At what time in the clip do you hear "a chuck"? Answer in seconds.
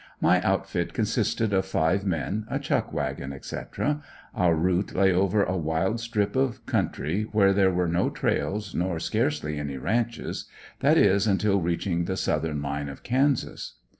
2.49-2.91